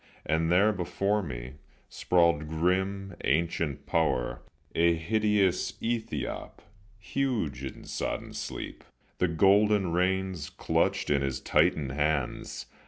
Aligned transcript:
And 0.25 0.51
there, 0.51 0.73
before 0.73 1.21
me, 1.21 1.57
sprawled 1.87 2.47
grim 2.49 3.15
ancient 3.23 3.85
Power, 3.85 4.41
A 4.73 4.95
hideous 4.95 5.73
ethiope, 5.73 6.61
huge 6.97 7.63
in 7.63 7.83
sodden 7.83 8.33
sleep, 8.33 8.83
The 9.19 9.27
golden 9.27 9.91
reins 9.91 10.49
clutched 10.49 11.11
in 11.11 11.21
his 11.21 11.39
titan 11.39 11.91
hands. 11.91 12.65